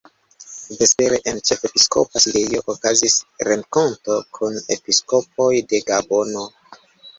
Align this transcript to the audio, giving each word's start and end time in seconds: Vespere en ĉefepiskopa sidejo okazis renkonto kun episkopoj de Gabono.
Vespere 0.77 1.19
en 1.31 1.41
ĉefepiskopa 1.49 2.21
sidejo 2.23 2.63
okazis 2.75 3.19
renkonto 3.49 4.19
kun 4.41 4.59
episkopoj 4.79 5.51
de 5.71 5.85
Gabono. 5.93 6.51